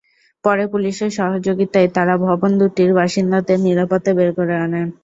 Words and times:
পরে 0.43 0.63
পুলিশের 0.67 1.11
সহযোগিতায় 1.11 1.89
তাঁরা 1.95 2.15
ভবন 2.27 2.51
দুটির 2.59 2.91
বাসিন্দাদের 2.93 3.57
নিরাপদে 3.59 4.11
বের 4.17 4.29
করে 4.37 4.55
আনেন। 4.65 4.87